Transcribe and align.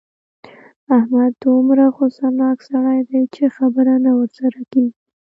احمد 0.97 1.31
دومره 1.45 1.83
غوسناک 1.97 2.57
سړی 2.69 2.99
دی 3.09 3.21
چې 3.35 3.43
خبره 3.55 3.93
نه 4.05 4.11
ورسره 4.19 4.59
کېږي. 4.71 4.99